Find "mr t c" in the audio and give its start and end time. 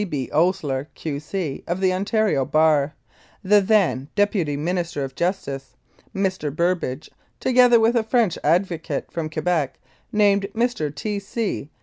10.55-11.69